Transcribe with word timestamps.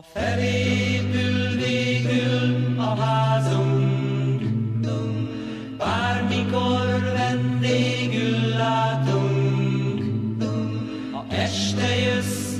Ha 0.00 0.06
felépül 0.20 1.56
végül 1.56 2.78
a 2.78 3.00
házunk, 3.00 4.42
bármikor 5.78 7.12
vendégül 7.16 8.48
látunk, 8.56 10.42
ha 11.12 11.24
este 11.30 11.96
jössz, 11.96 12.56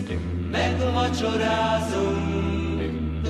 megvacsorázunk, 0.51 3.29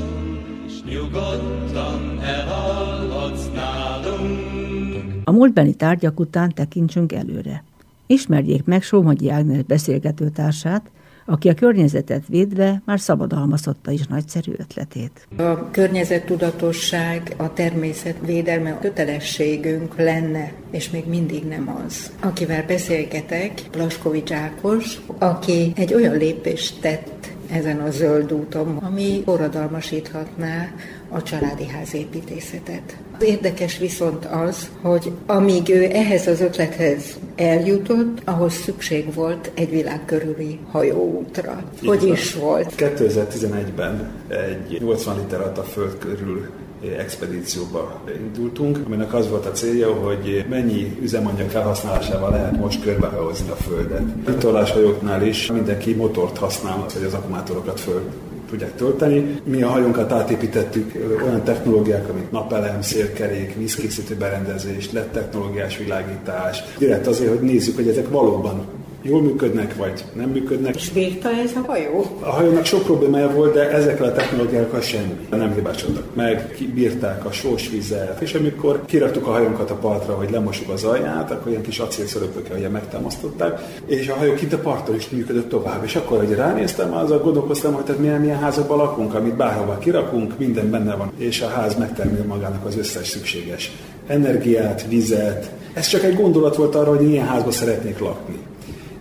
és 0.66 0.82
nyugodtan 0.84 2.20
elalhatsz 2.22 3.50
nálunk. 3.54 5.22
A 5.24 5.32
múltbeli 5.32 5.74
tárgyak 5.74 6.20
után 6.20 6.54
tekintsünk 6.54 7.12
előre. 7.12 7.64
Ismerjék 8.06 8.64
meg 8.64 8.82
Sómagyi 8.82 9.30
Ágnes 9.30 9.62
beszélgetőtársát, 9.62 10.90
aki 11.30 11.48
a 11.48 11.54
környezetet 11.54 12.22
védve 12.28 12.82
már 12.84 13.00
szabadalmazhatta 13.00 13.90
is 13.90 14.06
nagyszerű 14.06 14.52
ötletét. 14.56 15.26
A 15.36 15.70
környezettudatosság, 15.70 17.34
a 17.36 17.52
természet 17.52 18.16
védelme 18.26 18.78
kötelességünk 18.78 19.96
lenne, 19.96 20.52
és 20.70 20.90
még 20.90 21.06
mindig 21.08 21.44
nem 21.44 21.82
az. 21.86 22.10
Akivel 22.20 22.64
beszélgetek, 22.66 23.62
Blaskovics 23.70 24.32
Ákos, 24.32 25.00
aki 25.18 25.72
egy 25.76 25.94
olyan 25.94 26.16
lépést 26.16 26.80
tett 26.80 27.32
ezen 27.50 27.80
a 27.80 27.90
zöld 27.90 28.32
úton, 28.32 28.76
ami 28.76 29.22
forradalmasíthatná 29.24 30.68
a 31.10 31.22
családi 31.22 31.66
házépítészetet. 31.66 32.96
Az 33.18 33.22
érdekes 33.22 33.78
viszont 33.78 34.24
az, 34.24 34.70
hogy 34.82 35.12
amíg 35.26 35.68
ő 35.68 35.82
ehhez 35.92 36.26
az 36.26 36.40
ötlethez 36.40 37.18
eljutott, 37.36 38.22
ahhoz 38.24 38.52
szükség 38.52 39.14
volt 39.14 39.50
egy 39.54 39.70
világ 39.70 40.04
körüli 40.04 40.58
hajóútra. 40.70 41.62
Hogy 41.84 42.04
is 42.04 42.34
volt? 42.34 42.74
2011-ben 42.76 44.10
egy 44.28 44.80
80 44.80 45.16
liter 45.16 45.40
a 45.40 45.62
föld 45.62 45.98
körül 45.98 46.48
expedícióba 46.98 48.00
indultunk, 48.16 48.78
aminek 48.86 49.14
az 49.14 49.28
volt 49.28 49.46
a 49.46 49.50
célja, 49.50 49.92
hogy 49.92 50.44
mennyi 50.48 50.96
üzemanyag 51.02 51.48
felhasználásával 51.48 52.30
lehet 52.30 52.56
most 52.56 52.82
körbehajózni 52.82 53.50
a 53.50 53.54
Földet. 53.54 54.02
Vitorláshajóknál 54.26 55.26
is 55.26 55.52
mindenki 55.52 55.94
motort 55.94 56.38
használ, 56.38 56.86
hogy 56.92 57.04
az 57.04 57.14
akkumulátorokat 57.14 57.80
föl 57.80 58.02
tudják 58.50 58.76
tölteni. 58.76 59.40
Mi 59.44 59.62
a 59.62 59.68
hajónkat 59.68 60.12
átépítettük 60.12 60.92
olyan 61.24 61.44
technológiák, 61.44 62.12
mint 62.12 62.30
napelem, 62.30 62.82
szélkerék, 62.82 63.56
vízkészítő 63.56 64.14
berendezés, 64.14 64.92
lett 64.92 65.12
technológiás 65.12 65.78
világítás. 65.78 66.62
Direkt 66.78 67.06
azért, 67.06 67.30
hogy 67.30 67.40
nézzük, 67.40 67.76
hogy 67.76 67.88
ezek 67.88 68.08
valóban 68.08 68.78
jól 69.02 69.22
működnek, 69.22 69.76
vagy 69.76 70.04
nem 70.12 70.28
működnek. 70.28 70.74
És 70.74 70.90
bírta 70.90 71.28
ez 71.28 71.52
a 71.54 71.60
hajó? 71.66 72.06
A 72.20 72.30
hajónak 72.30 72.64
sok 72.64 72.82
problémája 72.82 73.30
volt, 73.30 73.54
de 73.54 73.70
ezekkel 73.70 74.06
a 74.06 74.12
technológiákkal 74.12 74.80
semmi. 74.80 75.26
Nem 75.30 75.54
hibásodtak 75.54 76.14
meg, 76.14 76.56
bírták 76.74 77.24
a 77.24 77.32
sós 77.32 77.68
vizet, 77.68 78.20
és 78.20 78.34
amikor 78.34 78.84
kiraktuk 78.86 79.26
a 79.26 79.30
hajónkat 79.30 79.70
a 79.70 79.74
partra, 79.74 80.14
hogy 80.14 80.30
lemosuk 80.30 80.68
az 80.68 80.84
alját, 80.84 81.30
akkor 81.30 81.50
ilyen 81.50 81.62
kis 81.62 81.78
acélszöröpökkel 81.78 82.56
ugye 82.56 82.68
megtámasztották, 82.68 83.60
és 83.86 84.08
a 84.08 84.14
hajó 84.14 84.34
kint 84.34 84.52
a 84.52 84.58
parton 84.58 84.94
is 84.94 85.10
működött 85.10 85.48
tovább. 85.48 85.84
És 85.84 85.96
akkor, 85.96 86.18
hogy 86.18 86.34
ránéztem, 86.34 86.94
az 86.94 87.10
a 87.10 87.18
gondolkoztam, 87.18 87.74
hogy 87.74 87.84
tehát 87.84 88.00
milyen, 88.00 88.20
milyen 88.20 88.38
házakban 88.38 88.76
lakunk, 88.76 89.14
amit 89.14 89.36
bárhova 89.36 89.78
kirakunk, 89.78 90.38
minden 90.38 90.70
benne 90.70 90.94
van, 90.94 91.12
és 91.16 91.40
a 91.40 91.48
ház 91.48 91.76
megtermel 91.78 92.24
magának 92.26 92.64
az 92.66 92.76
összes 92.76 93.08
szükséges 93.08 93.72
energiát, 94.06 94.86
vizet. 94.88 95.50
Ez 95.72 95.86
csak 95.86 96.02
egy 96.02 96.16
gondolat 96.16 96.56
volt 96.56 96.74
arra, 96.74 96.96
hogy 96.96 97.06
milyen 97.06 97.26
házba 97.26 97.50
szeretnék 97.50 97.98
lakni. 97.98 98.38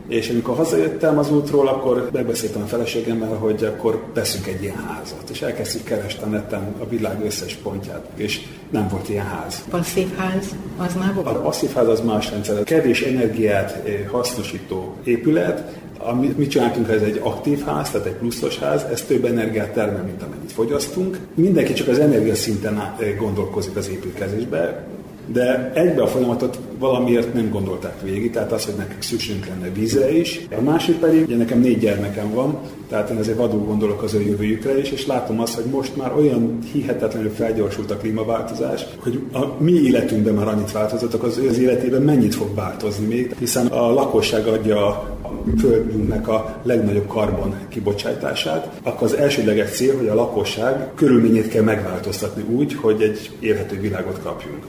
És 0.09 0.29
amikor 0.29 0.55
hazajöttem 0.55 1.17
az 1.17 1.31
útról, 1.31 1.67
akkor 1.67 2.09
megbeszéltem 2.11 2.61
a 2.61 2.65
feleségemmel, 2.65 3.35
hogy 3.35 3.63
akkor 3.63 4.03
veszünk 4.13 4.47
egy 4.47 4.61
ilyen 4.61 4.75
házat. 4.87 5.29
És 5.31 5.41
elkezdtük 5.41 5.83
keresni 5.83 6.23
a 6.23 6.25
neten 6.25 6.75
a 6.79 6.87
világ 6.87 7.25
összes 7.25 7.55
pontját, 7.55 8.05
és 8.15 8.41
nem 8.69 8.87
volt 8.87 9.09
ilyen 9.09 9.25
ház. 9.25 9.63
Passzív 9.69 10.15
ház, 10.15 10.55
az 10.77 10.95
már 10.95 11.13
volt? 11.13 11.27
A 11.27 11.41
passzív 11.41 11.73
ház 11.73 11.87
az 11.87 12.01
más 12.01 12.31
rendszer. 12.31 12.63
Kevés 12.63 13.01
energiát 13.01 13.71
eh, 13.85 14.05
hasznosító 14.11 14.95
épület, 15.03 15.77
amit 15.97 16.37
mi 16.37 16.47
csináltunk, 16.47 16.89
ez 16.89 17.01
egy 17.01 17.19
aktív 17.23 17.63
ház, 17.63 17.89
tehát 17.89 18.07
egy 18.07 18.13
pluszos 18.13 18.59
ház, 18.59 18.85
ez 18.91 19.01
több 19.01 19.25
energiát 19.25 19.73
termel, 19.73 20.03
mint 20.03 20.23
amennyit 20.23 20.51
fogyasztunk. 20.51 21.19
Mindenki 21.33 21.73
csak 21.73 21.87
az 21.87 21.99
energiaszinten 21.99 22.77
eh, 22.77 23.15
gondolkozik 23.17 23.75
az 23.75 23.89
építkezésbe, 23.89 24.87
de 25.33 25.71
egybe 25.73 26.01
a 26.01 26.07
folyamatot 26.07 26.59
valamiért 26.79 27.33
nem 27.33 27.49
gondolták 27.49 28.01
végig, 28.01 28.31
tehát 28.31 28.51
az, 28.51 28.65
hogy 28.65 28.73
nekünk 28.77 29.01
szükségünk 29.01 29.45
lenne 29.45 29.69
vízre 29.73 30.17
is. 30.17 30.47
A 30.57 30.61
másik 30.61 30.95
pedig, 30.95 31.25
ugye 31.25 31.35
nekem 31.35 31.59
négy 31.59 31.79
gyermekem 31.79 32.33
van, 32.33 32.57
tehát 32.89 33.09
én 33.09 33.17
ezért 33.17 33.37
vadul 33.37 33.65
gondolok 33.65 34.03
az 34.03 34.13
ő 34.13 34.21
jövőjükre 34.21 34.79
is, 34.79 34.91
és 34.91 35.05
látom 35.05 35.39
azt, 35.39 35.55
hogy 35.55 35.65
most 35.65 35.95
már 35.95 36.13
olyan 36.17 36.57
hihetetlenül 36.71 37.31
felgyorsult 37.31 37.91
a 37.91 37.97
klímaváltozás, 37.97 38.85
hogy 38.97 39.19
a 39.33 39.45
mi 39.57 39.71
életünkben 39.71 40.33
már 40.33 40.47
annyit 40.47 40.71
változottak, 40.71 41.23
az 41.23 41.37
ő 41.37 41.47
az 41.47 41.59
életében 41.59 42.01
mennyit 42.01 42.35
fog 42.35 42.55
változni 42.55 43.05
még, 43.05 43.35
hiszen 43.39 43.67
a 43.67 43.93
lakosság 43.93 44.47
adja 44.47 44.87
a 44.87 45.17
földünknek 45.59 46.27
a 46.27 46.59
legnagyobb 46.63 47.07
karbon 47.07 47.55
kibocsátását, 47.69 48.79
akkor 48.83 49.07
az 49.07 49.13
elsődleges 49.13 49.69
cél, 49.69 49.97
hogy 49.97 50.07
a 50.07 50.15
lakosság 50.15 50.91
körülményét 50.95 51.47
kell 51.47 51.63
megváltoztatni 51.63 52.43
úgy, 52.55 52.73
hogy 52.73 53.01
egy 53.01 53.31
élhető 53.39 53.79
világot 53.79 54.19
kapjunk. 54.23 54.63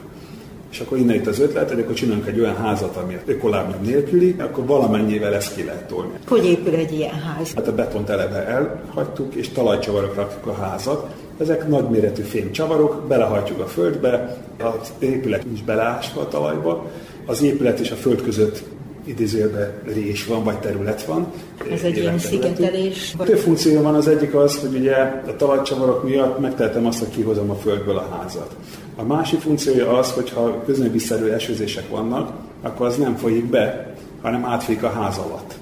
És 0.71 0.79
akkor 0.79 0.97
innen 0.97 1.15
itt 1.15 1.27
az 1.27 1.39
ötlet, 1.39 1.69
hogy 1.69 1.79
akkor 1.79 1.93
csinálunk 1.95 2.27
egy 2.27 2.39
olyan 2.39 2.55
házat, 2.55 2.95
ami 2.95 3.17
ökolábnyom 3.25 3.81
nélküli, 3.81 4.35
akkor 4.39 4.65
valamennyivel 4.65 5.33
ezt 5.33 5.55
ki 5.55 5.63
lehet 5.63 5.87
tolni. 5.87 6.11
Hogy 6.27 6.45
épül 6.45 6.73
egy 6.73 6.93
ilyen 6.93 7.13
ház? 7.13 7.53
Hát 7.53 7.67
a 7.67 7.75
betont 7.75 8.09
eleve 8.09 8.45
elhagytuk, 8.45 9.35
és 9.35 9.49
talajcsavarok 9.49 10.15
rakjuk 10.15 10.47
a 10.47 10.53
házat. 10.53 11.13
Ezek 11.37 11.67
nagyméretű 11.67 12.21
fémcsavarok, 12.21 13.07
belehajtjuk 13.07 13.59
a 13.59 13.67
földbe, 13.67 14.37
az 14.57 14.91
épület 14.99 15.45
is 15.53 15.63
beleásva 15.63 16.21
a 16.21 16.27
talajba, 16.27 16.85
az 17.25 17.41
épület 17.41 17.79
és 17.79 17.91
a 17.91 17.95
föld 17.95 18.21
között 18.21 18.63
idézőjelben 19.05 19.71
rés 19.85 20.25
van, 20.25 20.43
vagy 20.43 20.59
terület 20.59 21.03
van. 21.03 21.31
Ez 21.71 21.81
egy 21.81 21.97
ilyen 21.97 22.19
szigetelés? 22.19 23.15
Több 23.25 23.37
funkció 23.37 23.81
van, 23.81 23.95
az 23.95 24.07
egyik 24.07 24.35
az, 24.35 24.59
hogy 24.59 24.75
ugye 24.75 24.95
a 25.27 25.35
talajcsavarok 25.37 26.03
miatt 26.03 26.39
megtehetem 26.39 26.85
azt, 26.85 26.99
hogy 26.99 27.09
kihozom 27.09 27.49
a 27.49 27.55
földből 27.55 27.97
a 27.97 28.17
házat. 28.19 28.55
A 28.95 29.03
másik 29.03 29.39
funkciója 29.39 29.97
az, 29.97 30.11
hogy 30.11 30.29
ha 30.29 30.63
köznöviszerű 30.65 31.27
esőzések 31.27 31.89
vannak, 31.89 32.31
akkor 32.61 32.85
az 32.85 32.97
nem 32.97 33.15
folyik 33.15 33.45
be, 33.45 33.93
hanem 34.21 34.45
átfolyik 34.45 34.83
a 34.83 34.89
ház 34.89 35.17
alatt. 35.17 35.53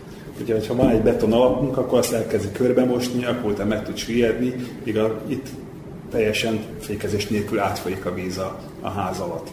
Ugye, 0.41 0.55
ha 0.67 0.75
van 0.75 0.89
egy 0.89 1.01
beton 1.01 1.33
alapunk, 1.33 1.78
akkor 1.78 1.99
azt 1.99 2.13
elkezdi 2.13 2.51
körbemosni, 2.51 3.25
akkor 3.25 3.51
utána 3.51 3.69
meg 3.69 3.85
tud 3.85 3.97
süllyedni, 3.97 4.55
míg 4.83 4.97
a, 4.97 5.22
itt 5.28 5.47
teljesen 6.11 6.59
fékezés 6.79 7.28
nélkül 7.28 7.59
átfolyik 7.59 8.05
a 8.05 8.13
víz 8.13 8.38
a, 8.38 8.59
a 8.81 8.89
ház 8.89 9.19
alatt. 9.19 9.47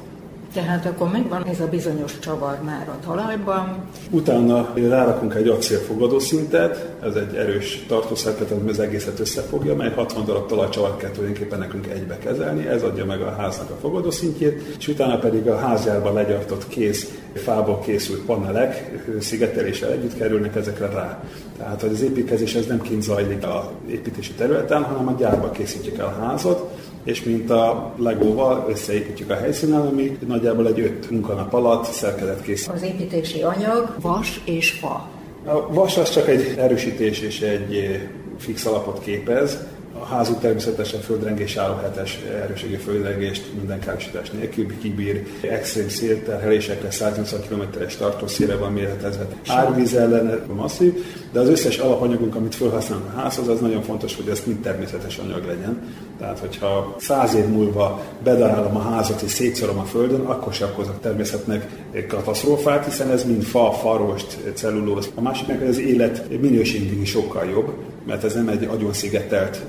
Tehát 0.56 0.86
akkor 0.86 1.10
megvan 1.10 1.44
ez 1.44 1.60
a 1.60 1.68
bizonyos 1.68 2.18
csavar 2.18 2.58
már 2.62 2.88
a 2.88 3.04
talajban. 3.04 3.84
Utána 4.10 4.72
rárakunk 4.74 5.34
egy 5.34 5.48
acélfogadó 5.48 6.18
szintet, 6.18 6.96
ez 7.02 7.14
egy 7.14 7.34
erős 7.34 7.84
tartószerkezet, 7.88 8.58
ami 8.60 8.70
az 8.70 8.78
egészet 8.78 9.20
összefogja, 9.20 9.74
mely 9.74 9.92
60 9.94 10.24
darab 10.24 10.46
talajcsavart 10.48 10.98
kell 10.98 11.10
tulajdonképpen 11.10 11.58
nekünk 11.58 11.86
egybe 11.86 12.18
kezelni, 12.18 12.66
ez 12.66 12.82
adja 12.82 13.04
meg 13.04 13.20
a 13.20 13.34
háznak 13.38 13.70
a 13.70 13.76
fogadó 13.80 14.10
szintjét, 14.10 14.76
és 14.78 14.88
utána 14.88 15.18
pedig 15.18 15.48
a 15.48 15.56
házjárban 15.56 16.12
legyartott 16.12 16.68
kész, 16.68 17.25
fából 17.38 17.80
készült 17.80 18.24
panelek 18.24 18.90
szigeteléssel 19.20 19.92
együtt 19.92 20.16
kerülnek 20.16 20.56
ezekre 20.56 20.86
rá. 20.86 21.22
Tehát, 21.58 21.80
hogy 21.80 21.90
az 21.92 22.02
építkezés 22.02 22.54
ez 22.54 22.66
nem 22.66 22.80
kint 22.80 23.02
zajlik 23.02 23.44
a 23.44 23.72
építési 23.90 24.32
területen, 24.32 24.82
hanem 24.82 25.08
a 25.08 25.16
gyárba 25.18 25.50
készítjük 25.50 25.98
el 25.98 26.06
a 26.06 26.24
házat, 26.24 26.70
és 27.04 27.22
mint 27.22 27.50
a 27.50 27.94
legóval 27.96 28.66
összeépítjük 28.68 29.30
a 29.30 29.34
helyszínen, 29.34 29.80
ami 29.80 30.18
nagyjából 30.26 30.66
egy 30.66 30.80
öt 30.80 31.10
munkanap 31.10 31.52
alatt 31.54 31.84
szerkezet 31.84 32.42
kész. 32.42 32.68
Az 32.68 32.82
építési 32.82 33.42
anyag 33.42 33.94
vas 34.00 34.40
és 34.44 34.70
fa. 34.70 35.08
A 35.44 35.72
vas 35.72 35.96
az 35.96 36.10
csak 36.10 36.28
egy 36.28 36.54
erősítés 36.58 37.20
és 37.20 37.40
egy 37.40 38.00
fix 38.38 38.66
alapot 38.66 38.98
képez, 38.98 39.58
a 40.00 40.04
házuk 40.04 40.40
természetesen 40.40 41.00
földrengés 41.00 41.56
álló 41.56 41.74
hetes 41.74 42.18
erőségű 42.42 42.74
földrengést 42.74 43.52
minden 43.58 43.80
károsítás 43.80 44.30
nélkül 44.30 44.78
kibír, 44.78 45.26
extrém 45.40 45.88
szélterhelésekre 45.88 46.90
180 46.90 47.40
km-es 47.48 47.96
tartószére 47.96 48.56
van 48.56 48.72
méretezve. 48.72 49.26
Árvíz 49.46 49.94
ellen 49.94 50.42
masszív, 50.54 51.04
de 51.32 51.40
az 51.40 51.48
összes 51.48 51.78
alapanyagunk, 51.78 52.34
amit 52.34 52.54
felhasználunk 52.54 53.06
a 53.14 53.20
házhoz, 53.20 53.48
az 53.48 53.60
nagyon 53.60 53.82
fontos, 53.82 54.16
hogy 54.16 54.28
ez 54.28 54.42
mind 54.46 54.58
természetes 54.58 55.18
anyag 55.18 55.46
legyen. 55.46 55.82
Tehát, 56.18 56.38
hogyha 56.38 56.96
száz 56.98 57.34
év 57.34 57.46
múlva 57.46 58.02
bedarálom 58.24 58.76
a 58.76 58.80
házat 58.80 59.22
és 59.22 59.30
szétszorom 59.30 59.78
a 59.78 59.84
földön, 59.84 60.20
akkor 60.20 60.52
sem 60.52 60.68
okozok 60.72 61.00
természetnek 61.00 61.66
katasztrófát, 62.08 62.84
hiszen 62.84 63.10
ez 63.10 63.24
mind 63.24 63.42
fa, 63.42 63.72
farost, 63.72 64.36
cellulóz. 64.54 65.10
A 65.14 65.20
másik 65.20 65.46
meg 65.46 65.62
az 65.62 65.78
élet 65.78 66.40
minőségig 66.40 67.06
sokkal 67.06 67.44
jobb, 67.44 67.72
mert 68.06 68.24
ez 68.24 68.34
nem 68.34 68.48
egy 68.48 68.64
agyon 68.64 68.92
szigetelt 68.92 69.60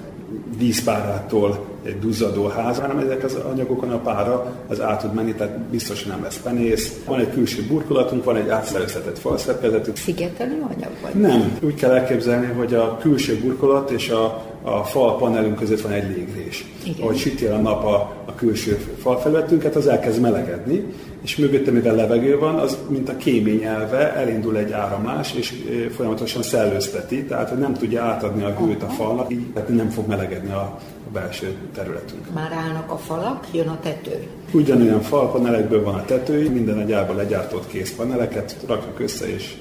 vízpárától 0.58 1.66
egy 1.84 2.00
duzzadó 2.00 2.48
ház, 2.48 2.80
hanem 2.80 2.98
ezek 2.98 3.24
az 3.24 3.36
anyagokon 3.36 3.92
a 3.92 3.98
pára 3.98 4.54
az 4.68 4.82
át 4.82 5.02
tud 5.02 5.14
menni, 5.14 5.34
tehát 5.34 5.60
biztos, 5.60 6.04
nem 6.04 6.24
lesz 6.24 6.40
penész. 6.44 7.00
Van 7.06 7.20
egy 7.20 7.32
külső 7.32 7.66
burkolatunk, 7.68 8.24
van 8.24 8.36
egy 8.36 8.50
átszerezhetett 8.50 9.20
falszerkezetünk. 9.20 9.98
Szigetelő 9.98 10.64
anyag 10.76 10.92
vagy? 11.02 11.14
Nem, 11.14 11.58
úgy 11.62 11.76
kell 11.76 11.92
elképzelni, 11.92 12.48
hogy 12.48 12.74
a 12.74 12.98
külső 12.98 13.40
burkolat 13.40 13.92
és 13.92 14.10
a, 14.10 14.46
a 14.68 14.84
fal 14.84 15.18
panelünk 15.18 15.56
között 15.56 15.82
van 15.82 15.92
egy 15.92 16.16
légrés. 16.16 16.66
Igen. 16.84 17.02
Ahogy 17.02 17.18
süti 17.18 17.46
el 17.46 17.54
a 17.54 17.62
nap 17.62 17.86
a, 17.86 17.96
a 18.26 18.36
külső 18.36 18.78
falfelületünket, 19.02 19.76
az 19.76 19.88
elkezd 19.88 20.22
melegedni, 20.22 20.84
és 21.22 21.38
mögötte, 21.38 21.72
mivel 21.72 21.96
levegő 21.96 22.38
van, 22.38 22.56
az 22.56 22.78
mint 22.88 23.10
a 23.10 23.18
kémény 23.18 23.64
elve 23.64 24.14
elindul 24.14 24.58
egy 24.58 24.72
áramlás, 24.72 25.34
és 25.34 25.54
folyamatosan 25.96 26.42
szellőzteti, 26.42 27.24
tehát 27.24 27.50
hogy 27.50 27.58
nem 27.58 27.74
tudja 27.74 28.04
átadni 28.04 28.44
a 28.44 28.56
hőt 28.60 28.84
a 28.84 28.88
falnak, 28.88 29.32
így 29.32 29.52
tehát 29.54 29.70
nem 29.70 29.90
fog 29.90 30.08
melegedni 30.08 30.52
a, 30.52 30.80
a 31.08 31.12
belső 31.14 31.56
területünk. 31.74 32.34
Már 32.34 32.52
állnak 32.52 32.92
a 32.92 32.98
falak, 32.98 33.48
jön 33.52 33.68
a 33.68 33.80
tető. 33.82 34.28
Ugyanolyan 34.52 35.02
falpanelekből 35.02 35.84
van 35.84 35.96
a 35.96 36.06
tetői, 36.06 36.48
minden 36.48 36.80
egy 36.80 36.96
legyártott 37.16 37.68
kész 37.68 37.96
paneleket 37.96 38.56
rakjuk 38.68 39.00
össze, 39.00 39.34
és 39.34 39.56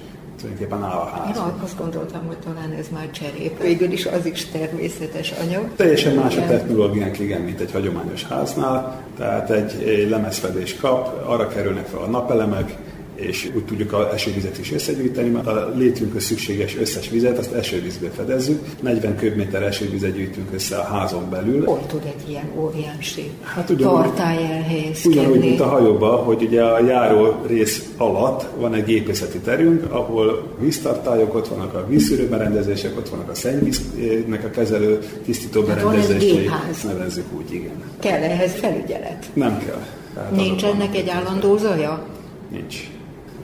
tulajdonképpen 0.46 0.82
a. 0.82 1.24
Én 1.28 1.62
azt 1.62 1.78
gondoltam, 1.78 2.26
hogy 2.26 2.36
talán 2.36 2.72
ez 2.72 2.86
már 2.92 3.10
cserép. 3.10 3.62
Végül 3.62 3.92
is 3.92 4.06
az 4.06 4.26
is 4.26 4.46
természetes 4.46 5.32
anyag. 5.42 5.74
Teljesen 5.76 6.14
más 6.14 6.36
a 6.36 6.46
technológiánk, 6.46 7.18
igen, 7.18 7.40
mint 7.40 7.60
egy 7.60 7.72
hagyományos 7.72 8.24
háznál. 8.24 9.02
Tehát 9.16 9.50
egy, 9.50 9.82
egy 9.82 10.08
lemezfedés 10.08 10.76
kap, 10.76 11.28
arra 11.28 11.48
kerülnek 11.48 11.86
fel 11.86 12.00
a 12.00 12.06
napelemek, 12.06 12.76
és 13.16 13.50
úgy 13.56 13.64
tudjuk 13.64 13.92
a 13.92 14.12
esővizet 14.14 14.58
is 14.58 14.72
összegyűjteni, 14.72 15.28
mert 15.28 15.46
a 15.46 15.72
létünkhöz 15.76 16.24
szükséges 16.24 16.76
összes 16.76 17.08
vizet, 17.08 17.38
azt 17.38 17.52
esővízből 17.52 18.10
fedezzük. 18.16 18.62
40 18.80 19.16
köbméter 19.16 19.62
esővizet 19.62 20.14
gyűjtünk 20.14 20.48
össze 20.54 20.76
a 20.76 20.82
házon 20.82 21.30
belül. 21.30 21.64
Hol 21.64 21.82
tud 21.86 22.02
egy 22.04 22.28
ilyen 22.30 22.50
óriási 22.58 23.30
Hát 23.42 23.70
ugyanúgy- 23.70 23.94
tartály 24.02 24.36
elhelyezkedni? 24.36 25.18
Ugyanúgy, 25.18 25.38
mint 25.38 25.60
a 25.60 25.66
hajóban, 25.68 26.24
hogy 26.24 26.42
ugye 26.42 26.62
a 26.62 26.84
járó 26.84 27.34
rész 27.46 27.88
alatt 27.96 28.46
van 28.60 28.74
egy 28.74 28.84
gépészeti 28.84 29.38
terünk, 29.38 29.92
ahol 29.92 30.54
víztartályok, 30.60 31.34
ott 31.34 31.48
vannak 31.48 31.74
a 31.74 31.86
vízszűrő 31.88 32.28
berendezések, 32.28 32.96
ott 32.98 33.08
vannak 33.08 33.30
a 33.30 33.34
szennyvíznek 33.34 34.44
a 34.44 34.50
kezelő, 34.50 34.98
tisztító 35.24 35.64
Hát 35.66 35.76
berendezései. 35.76 36.30
gépház. 36.36 36.82
Nevezzük 36.84 37.24
úgy, 37.36 37.52
igen. 37.54 37.82
Kell 38.00 38.22
ehhez 38.22 38.52
felügyelet? 38.52 39.26
Nem 39.32 39.58
kell. 39.58 39.82
Tehát 40.14 40.30
Nincs 40.36 40.64
ennek 40.64 40.96
egy 40.96 41.08
állandó 41.08 41.56
zaja? 41.56 42.06
Nincs. 42.50 42.90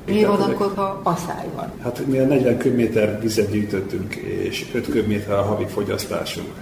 Mi 0.07 0.25
van 0.25 0.41
akkor, 0.41 0.73
ha 0.75 1.01
asszály 1.03 1.47
van? 1.55 1.73
Hát 1.83 2.07
mi 2.07 2.19
a 2.19 2.27
40 2.27 2.57
köbméter 2.57 3.21
vizet 3.21 3.51
gyűjtöttünk, 3.51 4.15
és 4.15 4.67
5 4.75 4.89
köbméter 4.89 5.39
a 5.39 5.43
havi 5.43 5.65
fogyasztásunk. 5.65 6.53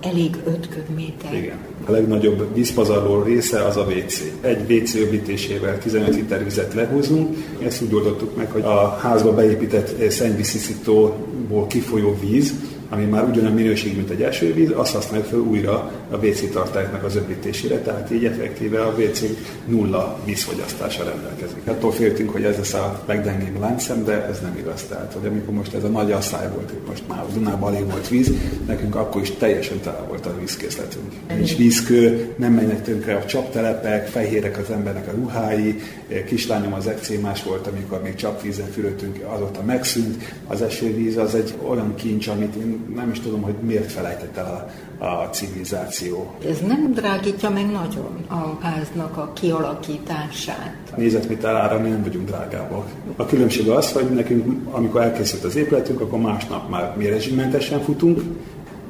Elég 0.00 0.36
5 0.44 0.68
köbméter. 0.68 1.34
Igen. 1.34 1.56
A 1.86 1.90
legnagyobb 1.90 2.54
vízpazarló 2.54 3.22
része 3.22 3.64
az 3.64 3.76
a 3.76 3.84
WC. 3.84 4.22
Egy 4.40 4.72
WC 4.72 4.94
öblítésével 4.94 5.78
15 5.78 6.14
liter 6.14 6.44
vizet 6.44 6.74
lehúzunk. 6.74 7.36
Ezt 7.64 7.82
úgy 7.82 7.94
oldottuk 7.94 8.36
meg, 8.36 8.50
hogy 8.50 8.62
a 8.62 8.98
házba 9.00 9.34
beépített 9.34 10.10
szennyvízsziszítóból 10.10 11.66
kifolyó 11.66 12.16
víz, 12.20 12.54
ami 12.90 13.04
már 13.04 13.24
ugyanolyan 13.24 13.54
minőség, 13.54 13.96
mint 13.96 14.10
egy 14.10 14.22
esővíz, 14.22 14.70
azt 14.74 14.94
használjuk 14.94 15.26
fel 15.26 15.38
újra 15.38 15.92
a 16.10 16.16
WC 16.16 16.52
tartályoknak 16.52 17.04
az 17.04 17.16
öblítésére, 17.16 17.78
tehát 17.78 18.10
így 18.10 18.24
effektíve 18.24 18.82
a 18.82 18.94
WC 18.98 19.20
nulla 19.66 20.18
vízfogyasztása 20.24 21.04
rendelkezik. 21.04 21.62
Attól 21.64 21.92
féltünk, 21.92 22.30
hogy 22.30 22.44
ez 22.44 22.56
lesz 22.56 22.74
a 22.74 23.02
legdengébb 23.06 23.60
láncszem, 23.60 24.04
de 24.04 24.26
ez 24.26 24.40
nem 24.40 24.56
igaz. 24.58 24.82
Tehát, 24.82 25.16
hogy 25.20 25.28
amikor 25.28 25.54
most 25.54 25.74
ez 25.74 25.84
a 25.84 25.88
nagy 25.88 26.12
asszály 26.12 26.48
volt, 26.54 26.70
hogy 26.70 26.80
most 26.88 27.02
már 27.08 27.18
a 27.18 27.32
Dunában 27.32 27.74
alig 27.74 27.90
volt 27.90 28.08
víz, 28.08 28.30
nekünk 28.66 28.94
akkor 28.94 29.22
is 29.22 29.30
teljesen 29.30 29.80
tele 29.80 30.04
volt 30.08 30.26
a 30.26 30.34
vízkészletünk. 30.38 31.12
Nincs 31.34 31.56
vízkő, 31.56 32.34
nem 32.36 32.52
mennek 32.52 32.82
tönkre 32.82 33.14
a 33.14 33.24
csaptelepek, 33.24 34.06
fehérek 34.06 34.58
az 34.58 34.70
embernek 34.70 35.08
a 35.08 35.10
ruhái, 35.10 35.80
kislányom 36.26 36.72
az 36.72 36.86
ekcémás 36.86 37.42
volt, 37.42 37.66
amikor 37.66 38.02
még 38.02 38.14
csapvízen 38.14 38.70
fürödtünk, 38.70 39.24
azóta 39.26 39.62
megszűnt. 39.62 40.34
Az 40.46 40.62
esővíz 40.62 41.16
az 41.16 41.34
egy 41.34 41.54
olyan 41.68 41.94
kincs, 41.94 42.26
amit 42.26 42.54
én 42.54 42.79
nem 42.94 43.10
is 43.10 43.20
tudom, 43.20 43.42
hogy 43.42 43.54
miért 43.60 43.92
felejtett 43.92 44.36
el 44.36 44.68
a, 44.98 45.04
a 45.04 45.28
civilizáció. 45.30 46.34
Ez 46.48 46.58
nem 46.66 46.92
drágítja 46.92 47.50
meg 47.50 47.70
nagyon 47.70 48.24
a 48.28 48.64
háznak 48.64 49.16
a 49.16 49.32
kialakítását. 49.32 50.92
Nézetméterára 50.96 51.78
mi 51.78 51.88
nem 51.88 52.02
vagyunk 52.02 52.26
drágábbak. 52.26 52.86
A 53.16 53.26
különbség 53.26 53.68
az, 53.68 53.92
hogy 53.92 54.10
nekünk, 54.10 54.68
amikor 54.70 55.02
elkészült 55.02 55.44
az 55.44 55.56
épületünk, 55.56 56.00
akkor 56.00 56.18
másnap 56.18 56.70
már 56.70 56.94
mi 56.96 57.06
rezsimentesen 57.06 57.80
futunk, 57.80 58.22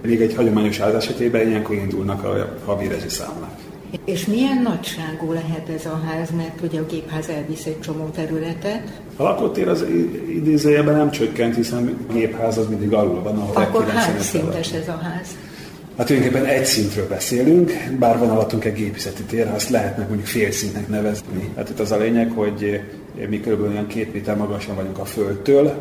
még 0.02 0.20
egy 0.20 0.34
hagyományos 0.34 0.78
ház 0.78 0.94
esetében 0.94 1.48
ilyenkor 1.48 1.74
indulnak 1.74 2.24
a 2.24 2.56
havi 2.64 2.88
rezsiszámlák. 2.88 3.49
És 4.04 4.26
milyen 4.26 4.62
nagyságú 4.62 5.32
lehet 5.32 5.68
ez 5.68 5.86
a 5.86 6.00
ház, 6.06 6.30
mert 6.36 6.60
ugye 6.62 6.80
a 6.80 6.86
gépház 6.86 7.28
elvisz 7.28 7.66
egy 7.66 7.80
csomó 7.80 8.04
területet, 8.04 9.00
A 9.16 9.22
lakótér 9.22 9.68
az 9.68 9.84
idézőjelben 10.34 10.96
nem 10.96 11.10
csökkent, 11.10 11.54
hiszen 11.54 11.98
a 12.08 12.12
gépház 12.12 12.58
az 12.58 12.68
mindig 12.68 12.92
alul 12.92 13.22
van, 13.22 13.38
ahol 13.38 13.62
akkor 13.62 13.84
hány 13.84 14.16
95 14.16 14.22
szintes 14.22 14.72
ez 14.72 14.88
a 14.88 15.00
ház? 15.02 15.36
Hát 15.96 16.06
tulajdonképpen 16.06 16.48
egy 16.48 16.64
szintről 16.64 17.08
beszélünk, 17.08 17.72
bár 17.98 18.18
van 18.18 18.30
alattunk 18.30 18.64
egy 18.64 18.74
gépészeti 18.74 19.22
tér, 19.22 19.48
azt 19.54 19.68
lehetnek 19.68 20.08
mondjuk 20.08 20.28
fél 20.28 20.50
szintnek 20.50 20.88
nevezni. 20.88 21.52
Hát 21.56 21.68
itt 21.68 21.80
az 21.80 21.92
a 21.92 21.96
lényeg, 21.96 22.30
hogy 22.30 22.80
mi 23.28 23.40
körülbelül 23.40 23.72
olyan 23.72 23.86
két 23.86 24.12
méter 24.12 24.36
magasan 24.36 24.74
vagyunk 24.74 24.98
a 24.98 25.04
földtől, 25.04 25.72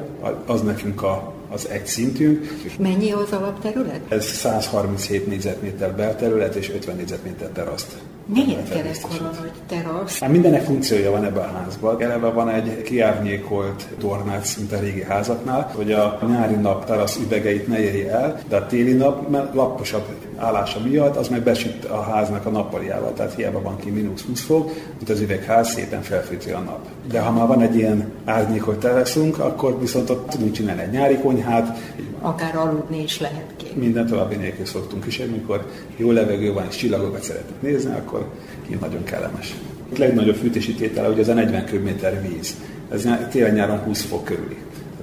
az 0.45 0.61
nekünk 0.61 1.03
a, 1.03 1.33
az 1.49 1.69
egy 1.69 1.85
szintünk. 1.85 2.47
Mennyi 2.79 3.11
az 3.11 3.31
alapterület? 3.31 4.01
Ez 4.07 4.25
137 4.25 5.27
négyzetméter 5.27 5.95
belterület 5.95 6.55
és 6.55 6.69
50 6.69 6.95
négyzetméter 6.95 7.49
teraszt. 7.49 7.97
Miért 8.33 8.69
kerekkora 8.69 9.31
nagy 9.41 9.51
terasz? 9.67 10.19
Hát 10.19 10.29
mindennek 10.29 10.63
funkciója 10.63 11.11
van 11.11 11.25
ebben 11.25 11.49
a 11.49 11.57
házban. 11.57 12.01
Eleve 12.01 12.27
van 12.27 12.49
egy 12.49 12.81
kiárnyékolt 12.81 13.87
tornác, 13.99 14.55
mint 14.57 14.71
a 14.71 14.79
régi 14.79 15.03
házaknál, 15.03 15.71
hogy 15.75 15.91
a 15.91 16.19
nyári 16.27 16.55
nap 16.55 16.85
terasz 16.85 17.17
üvegeit 17.17 17.67
ne 17.67 17.79
érje 17.79 18.11
el, 18.11 18.39
de 18.49 18.55
a 18.55 18.65
téli 18.65 18.93
nap 18.93 19.29
mert 19.29 19.53
laposabb 19.53 20.05
állása 20.39 20.79
miatt 20.79 21.15
az 21.15 21.27
meg 21.27 21.41
besüt 21.41 21.85
a 21.85 22.01
háznak 22.01 22.45
a 22.45 22.49
nappaliával, 22.49 23.13
tehát 23.13 23.33
hiába 23.33 23.61
van 23.61 23.77
ki 23.77 23.89
mínusz 23.89 24.21
20 24.21 24.41
fok, 24.41 24.71
mint 24.97 25.09
az 25.09 25.19
üvegház 25.19 25.69
szépen 25.69 26.01
felfűti 26.01 26.49
a 26.49 26.59
nap. 26.59 26.79
De 27.11 27.19
ha 27.19 27.31
már 27.31 27.47
van 27.47 27.61
egy 27.61 27.75
ilyen 27.75 28.11
árnyékolt 28.25 28.79
teraszunk, 28.79 29.39
akkor 29.39 29.79
viszont 29.79 30.09
ott 30.09 30.29
tudunk 30.29 30.51
csinálni 30.51 30.81
egy 30.81 30.91
nyári 30.91 31.15
konyhát, 31.17 31.77
Akár 32.21 32.55
aludni 32.55 33.03
is 33.03 33.19
lehet 33.19 33.53
ki. 33.57 33.65
minden 33.73 34.07
további 34.07 34.35
nélkül 34.35 34.65
szoktunk 34.65 35.05
is, 35.05 35.19
amikor 35.19 35.65
jó 35.97 36.11
levegő 36.11 36.53
van 36.53 36.65
és 36.69 36.75
csillagokat 36.75 37.23
szeretünk 37.23 37.61
nézni, 37.61 37.91
akkor 37.91 38.29
kint 38.67 38.79
nagyon 38.81 39.03
kellemes. 39.03 39.55
A 39.93 39.95
legnagyobb 39.97 40.35
fűtési 40.35 40.73
tétele 40.73 41.09
ugye 41.09 41.21
az 41.21 41.27
a 41.27 41.33
40 41.33 41.65
köbméter 41.65 42.21
víz. 42.21 42.55
Ez 42.91 43.07
télen-nyáron 43.31 43.77
20 43.77 44.01
fok 44.01 44.23
körüli. 44.23 44.57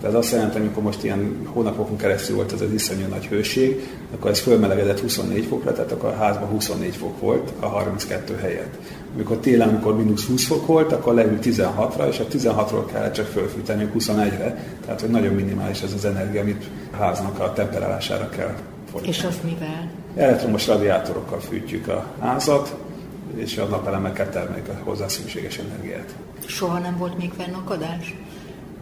Tehát 0.06 0.20
ez 0.20 0.26
azt 0.26 0.34
jelenti, 0.34 0.58
amikor 0.58 0.82
most 0.82 1.04
ilyen 1.04 1.46
hónapokon 1.52 1.96
keresztül 1.96 2.36
volt 2.36 2.52
ez 2.52 2.60
az 2.60 2.72
iszonyú 2.72 3.06
nagy 3.06 3.26
hőség, 3.26 3.88
akkor 4.14 4.30
ez 4.30 4.40
fölmelegedett 4.40 5.00
24 5.00 5.44
fokra, 5.44 5.72
tehát 5.72 5.92
akkor 5.92 6.08
a 6.08 6.16
házban 6.16 6.48
24 6.48 6.96
fok 6.96 7.20
volt 7.20 7.52
a 7.60 7.66
32 7.66 8.34
helyett. 8.34 8.74
Amikor 9.14 9.36
télen, 9.36 9.68
amikor 9.68 9.96
mínusz 9.96 10.26
20 10.26 10.46
fok 10.46 10.66
volt, 10.66 10.92
akkor 10.92 11.14
leült 11.14 11.44
16-ra, 11.44 12.08
és 12.08 12.18
a 12.18 12.26
16-ról 12.26 12.84
kellett 12.92 13.12
csak 13.12 13.26
fölfűteni 13.26 13.90
21-re. 13.98 14.64
Tehát, 14.84 15.00
hogy 15.00 15.10
nagyon 15.10 15.34
minimális 15.34 15.82
ez 15.82 15.92
az 15.92 16.04
energia, 16.04 16.40
amit 16.40 16.64
a 16.92 16.96
háznak 16.96 17.38
a 17.38 17.52
temperálására 17.52 18.28
kell 18.28 18.54
fordítani. 18.90 19.16
És 19.16 19.24
azt 19.24 19.42
mivel? 19.42 19.90
Elektromos 20.16 20.66
radiátorokkal 20.66 21.40
fűtjük 21.40 21.88
a 21.88 22.06
házat, 22.20 22.76
és 23.34 23.58
a 23.58 23.64
napelemekkel 23.64 24.30
termeljük 24.30 24.68
a 24.68 24.78
hozzá 24.84 25.08
szükséges 25.08 25.58
energiát. 25.58 26.14
Soha 26.46 26.78
nem 26.78 26.96
volt 26.96 27.18
még 27.18 27.32
fennakadás? 27.36 28.14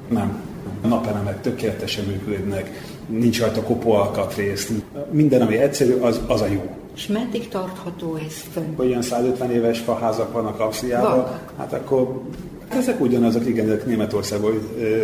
Nem. 0.08 0.53
A 0.82 0.86
napelemek 0.86 1.40
tökéletesen 1.40 2.04
működnek, 2.04 2.82
nincs 3.06 3.40
rajta 3.40 3.62
kopóalkatrész. 3.62 4.72
Minden, 5.10 5.40
ami 5.40 5.56
egyszerű, 5.56 5.92
az, 5.92 6.20
az 6.26 6.40
a 6.40 6.46
jó. 6.46 6.76
És 6.94 7.06
meddig 7.06 7.48
tartható 7.48 8.16
ez 8.26 8.34
fönn? 8.52 8.74
Olyan 8.76 9.02
150 9.02 9.50
éves 9.50 9.78
faházak 9.78 10.32
vannak 10.32 10.60
Ausztriában, 10.60 11.10
Vannak. 11.10 11.52
hát 11.56 11.72
akkor 11.72 12.20
ezek 12.68 13.00
ugyanazok, 13.00 13.46
igen, 13.46 13.66
ezek 13.66 13.86
Németországból 13.86 14.52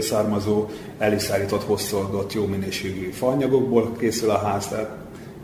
származó, 0.01 0.67
eliszállított, 0.99 1.65
hosszordott, 1.65 2.33
jó 2.33 2.47
minőségű 2.47 3.11
faanyagokból 3.11 3.93
készül 3.99 4.31
a 4.31 4.39
ház, 4.39 4.69
tehát 4.69 4.91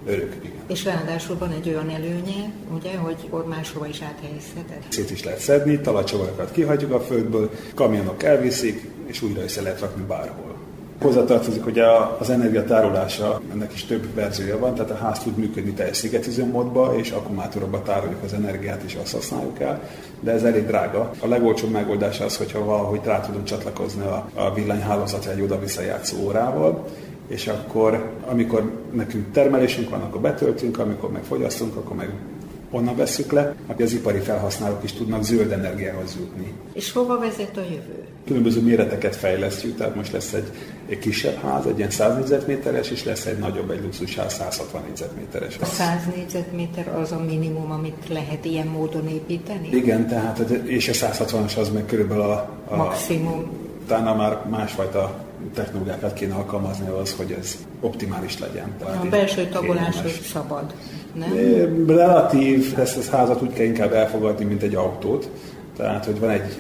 örök, 0.07 0.37
igen. 0.43 0.57
És 0.67 0.85
ráadásul 0.85 1.39
van 1.39 1.51
egy 1.51 1.69
olyan 1.69 1.91
előnye, 1.91 2.51
ugye, 2.75 2.97
hogy 2.97 3.17
akkor 3.27 3.47
máshova 3.47 3.87
is 3.87 4.01
áthelyezheted. 4.03 4.83
Szét 4.89 5.11
is 5.11 5.25
lehet 5.25 5.41
szedni, 5.41 5.81
talajcsavarokat 5.81 6.53
kihagyjuk 6.53 6.93
a 6.93 7.01
földből, 7.01 7.51
kamionok 7.75 8.23
elviszik, 8.23 8.89
és 9.07 9.23
újra 9.23 9.43
össze 9.43 9.63
lehet 9.63 9.81
rakni 9.81 10.03
bárhol. 10.03 10.55
Hozzátartozik, 11.03 11.65
hogy 11.65 11.79
az 12.19 12.31
energia 12.31 12.65
tárolása, 12.65 13.41
ennek 13.53 13.73
is 13.73 13.85
több 13.85 14.15
verziója 14.15 14.59
van, 14.59 14.75
tehát 14.75 14.91
a 14.91 14.95
ház 14.95 15.19
tud 15.19 15.37
működni 15.37 15.73
teljes 15.73 15.97
szigetizőmódba, 15.97 16.95
és 16.97 17.11
akkumulátorokba 17.11 17.83
tároljuk 17.83 18.23
az 18.25 18.33
energiát, 18.33 18.83
és 18.83 18.99
azt 19.03 19.13
használjuk 19.13 19.61
el, 19.61 19.89
de 20.21 20.33
ez 20.33 20.43
elég 20.43 20.67
drága. 20.67 21.11
A 21.21 21.27
legolcsóbb 21.27 21.71
megoldás 21.71 22.21
az, 22.21 22.37
hogyha 22.37 22.65
valahogy 22.65 23.01
rá 23.05 23.21
tudunk 23.21 23.45
csatlakozni 23.45 24.03
a, 24.03 24.31
a 24.35 24.55
villanyhálózatra 24.55 25.31
egy 25.31 25.41
oda-vissza 25.41 25.83
játszó 25.83 26.17
órával, 26.25 26.85
és 27.29 27.47
akkor, 27.47 28.11
amikor 28.27 28.71
nekünk 28.93 29.33
termelésünk 29.33 29.91
van, 29.91 30.01
akkor 30.01 30.21
betöltünk, 30.21 30.79
amikor 30.79 31.13
meg 31.13 31.23
fogyasztunk, 31.23 31.77
akkor 31.77 31.97
meg 31.97 32.11
onnan 32.71 32.97
veszük 32.97 33.33
le, 33.33 33.55
hogy 33.67 33.83
az 33.83 33.93
ipari 33.93 34.19
felhasználók 34.19 34.85
is 34.85 34.93
tudnak 34.93 35.23
zöld 35.23 35.53
energiához 35.53 36.17
jutni. 36.19 36.53
És 36.73 36.93
hova 36.93 37.19
vezet 37.19 37.57
a 37.57 37.61
jövő? 37.61 38.05
Különböző 38.27 38.63
méreteket 38.63 39.17
fejlesztjük, 39.17 39.77
tehát 39.77 39.95
most 39.95 40.13
lesz 40.13 40.33
egy, 40.33 40.51
egy 40.89 40.99
kisebb 40.99 41.35
ház, 41.35 41.67
egy 41.67 41.79
ilyen 41.79 41.91
100 41.91 42.17
négyzetméteres, 42.17 42.91
és 42.91 43.05
lesz 43.05 43.27
egy 43.27 43.39
nagyobb, 43.39 43.71
egy 43.71 43.83
luxusház 43.83 44.33
160 44.33 44.83
négyzetméteres. 44.87 45.57
A 45.61 45.65
100 45.65 46.01
négyzetméter 46.17 46.99
az 46.99 47.13
a 47.13 47.25
minimum, 47.29 47.71
amit 47.71 48.09
lehet 48.09 48.45
ilyen 48.45 48.67
módon 48.67 49.09
építeni? 49.09 49.69
Igen, 49.73 50.09
tehát, 50.09 50.39
és 50.65 50.89
a 50.89 50.93
160-as 50.93 51.59
az 51.59 51.71
meg 51.71 51.87
körülbelül 51.87 52.23
a, 52.23 52.51
a 52.69 52.77
maximum. 52.77 53.51
Utána 53.85 54.15
már 54.15 54.47
másfajta 54.51 55.26
technológiákat 55.55 56.13
kéne 56.13 56.35
alkalmazni 56.35 56.89
az, 56.89 57.15
hogy 57.17 57.37
ez 57.41 57.57
optimális 57.81 58.39
legyen. 58.39 58.75
Tehát 58.79 59.05
a 59.05 59.09
belső 59.09 59.49
tagolás 59.49 59.97
szabad, 60.33 60.75
nem? 61.15 61.87
Relatív, 61.87 62.75
ezt 62.79 62.97
az 62.97 63.09
házat 63.09 63.43
úgy 63.43 63.53
kell 63.53 63.65
inkább 63.67 63.93
elfogadni, 63.93 64.45
mint 64.45 64.63
egy 64.63 64.75
autót. 64.75 65.31
Tehát, 65.77 66.05
hogy 66.05 66.19
van 66.19 66.31
egy 66.31 66.57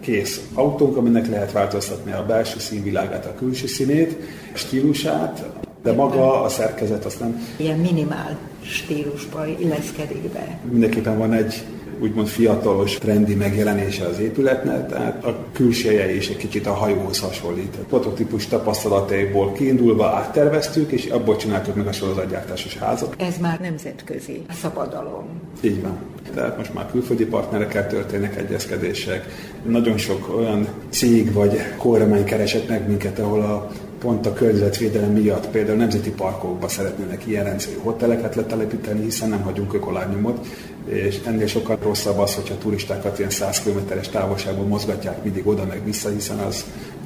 kész 0.00 0.48
autónk, 0.54 0.96
aminek 0.96 1.28
lehet 1.28 1.52
változtatni 1.52 2.12
a 2.12 2.24
belső 2.26 2.58
színvilágát, 2.58 3.26
a 3.26 3.34
külső 3.34 3.66
színét, 3.66 4.16
a 4.54 4.56
stílusát, 4.56 5.44
de 5.82 5.92
maga 5.92 6.42
a 6.42 6.48
szerkezet 6.48 7.04
azt 7.04 7.20
nem... 7.20 7.46
Ilyen 7.56 7.78
minimál 7.78 8.38
stílusba 8.62 9.46
illeszkedik 9.46 10.32
be. 10.32 10.58
Mindenképpen 10.70 11.18
van 11.18 11.32
egy 11.32 11.64
úgymond 12.00 12.26
fiatalos, 12.26 12.98
trendi 12.98 13.34
megjelenése 13.34 14.04
az 14.04 14.18
épületnek, 14.18 14.88
tehát 14.88 15.24
a 15.24 15.36
külseje 15.52 16.14
is 16.14 16.28
egy 16.28 16.36
kicsit 16.36 16.66
a 16.66 16.72
hajóhoz 16.72 17.20
hasonlít. 17.20 17.76
A 17.76 17.84
prototípus 17.88 18.46
tapasztalataiból 18.46 19.52
kiindulva 19.52 20.06
átterveztük, 20.06 20.90
és 20.90 21.06
abból 21.06 21.36
csináltuk 21.36 21.74
meg 21.74 21.86
a 21.86 21.92
sorozatgyártásos 21.92 22.76
házat. 22.76 23.14
Ez 23.18 23.38
már 23.40 23.60
nemzetközi 23.60 24.42
szabadalom. 24.62 25.24
Így 25.60 25.82
van. 25.82 25.96
Tehát 26.34 26.56
most 26.56 26.74
már 26.74 26.90
külföldi 26.90 27.24
partnerekkel 27.24 27.86
történnek 27.86 28.36
egyezkedések. 28.36 29.26
Nagyon 29.66 29.96
sok 29.96 30.36
olyan 30.36 30.68
cég 30.90 31.32
vagy 31.32 31.58
kormány 31.76 32.24
keresett 32.24 32.68
meg 32.68 32.88
minket, 32.88 33.18
ahol 33.18 33.40
a 33.40 33.70
pont 33.98 34.26
a 34.26 34.32
környezetvédelem 34.32 35.12
miatt 35.12 35.48
például 35.48 35.76
nemzeti 35.76 36.10
parkokba 36.10 36.68
szeretnének 36.68 37.26
ilyen 37.26 37.44
rendszerű 37.44 37.76
hoteleket 37.82 38.34
letelepíteni, 38.34 39.02
hiszen 39.02 39.28
nem 39.28 39.42
hagyunk 39.42 39.74
ökolányomot, 39.74 40.46
és 40.88 41.18
ennél 41.26 41.46
sokkal 41.46 41.78
rosszabb 41.82 42.18
az, 42.18 42.34
hogyha 42.34 42.58
turistákat 42.58 43.18
ilyen 43.18 43.30
100 43.30 43.62
km-es 43.62 44.08
távolságból 44.08 44.66
mozgatják 44.66 45.22
mindig 45.24 45.46
oda 45.46 45.64
meg 45.64 45.84
vissza, 45.84 46.08
hiszen 46.08 46.38
az 46.38 46.64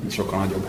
sokkal 0.08 0.38
nagyobb 0.38 0.66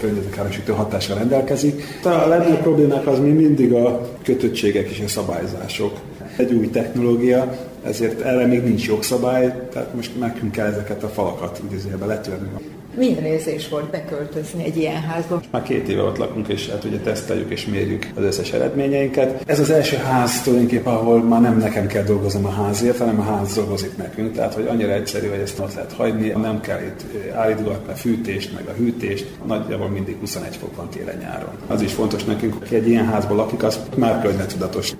környezetkárosító 0.00 0.74
hatással 0.74 1.18
rendelkezik. 1.18 1.82
A 2.04 2.26
legnagyobb 2.28 2.60
problémák 2.60 3.06
az 3.06 3.18
mi 3.18 3.30
mindig 3.30 3.72
a 3.72 4.10
kötöttségek 4.22 4.90
és 4.90 5.00
a 5.04 5.08
szabályzások. 5.08 5.98
Egy 6.36 6.52
új 6.52 6.70
technológia, 6.70 7.56
ezért 7.82 8.20
erre 8.20 8.46
még 8.46 8.62
nincs 8.62 8.86
jogszabály, 8.86 9.68
tehát 9.72 9.94
most 9.94 10.18
nekünk 10.18 10.52
kell 10.52 10.66
ezeket 10.66 11.02
a 11.02 11.08
falakat 11.08 11.60
idézőjelben 11.68 12.08
letörni. 12.08 12.48
Milyen 12.96 13.24
érzés 13.24 13.68
volt 13.68 13.90
beköltözni 13.90 14.64
egy 14.64 14.76
ilyen 14.76 15.02
házba? 15.02 15.42
Már 15.50 15.62
két 15.62 15.88
éve 15.88 16.02
ott 16.02 16.16
lakunk, 16.16 16.48
és 16.48 16.68
hát 16.68 16.84
ugye 16.84 16.98
teszteljük 16.98 17.50
és 17.50 17.66
mérjük 17.66 18.06
az 18.14 18.22
összes 18.22 18.52
eredményeinket. 18.52 19.42
Ez 19.46 19.60
az 19.60 19.70
első 19.70 19.96
ház 19.96 20.42
tulajdonképpen, 20.42 20.92
ahol 20.92 21.22
már 21.22 21.40
nem 21.40 21.58
nekem 21.58 21.86
kell 21.86 22.02
dolgoznom 22.02 22.44
a 22.44 22.50
házért, 22.50 22.98
hanem 22.98 23.20
a 23.20 23.22
ház 23.22 23.54
dolgozik 23.54 23.96
nekünk. 23.96 24.34
Tehát, 24.34 24.54
hogy 24.54 24.66
annyira 24.66 24.92
egyszerű, 24.92 25.28
hogy 25.28 25.38
ezt 25.38 25.58
ott 25.58 25.74
lehet 25.74 25.92
hagyni, 25.92 26.28
nem 26.28 26.60
kell 26.60 26.80
itt 26.82 27.04
állítgatni 27.34 27.92
a 27.92 27.96
fűtést, 27.96 28.52
meg 28.52 28.68
a 28.68 28.72
hűtést. 28.72 29.26
Nagyjából 29.46 29.88
mindig 29.88 30.16
21 30.20 30.56
fok 30.56 30.76
van 30.76 30.88
télen 30.90 31.18
nyáron. 31.18 31.54
Az 31.66 31.80
is 31.80 31.92
fontos 31.92 32.24
nekünk, 32.24 32.54
hogy 32.58 32.74
egy 32.74 32.88
ilyen 32.88 33.06
házban 33.06 33.36
lakik, 33.36 33.62
az 33.62 33.80
már 33.96 34.22
környezetudatos. 34.22 34.92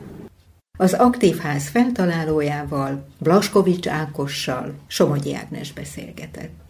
Az 0.79 0.93
aktív 0.93 1.37
ház 1.37 1.69
feltalálójával, 1.69 3.07
Blaskovics 3.19 3.88
Ákossal 3.88 4.75
Somogyi 4.87 5.35
Ágnes 5.35 5.73
beszélgetett. 5.73 6.65